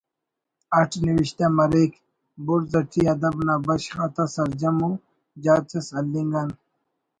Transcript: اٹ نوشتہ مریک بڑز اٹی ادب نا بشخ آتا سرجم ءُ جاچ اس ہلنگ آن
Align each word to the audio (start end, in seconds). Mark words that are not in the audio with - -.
اٹ 0.79 0.91
نوشتہ 1.05 1.45
مریک 1.57 1.91
بڑز 2.45 2.73
اٹی 2.79 3.01
ادب 3.13 3.35
نا 3.45 3.55
بشخ 3.65 3.95
آتا 4.03 4.23
سرجم 4.35 4.77
ءُ 4.87 4.89
جاچ 5.43 5.69
اس 5.77 5.87
ہلنگ 5.97 6.33
آن 6.41 6.49